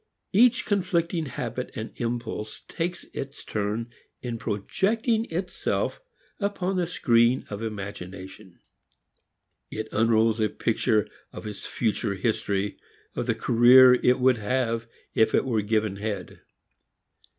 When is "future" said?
11.67-12.15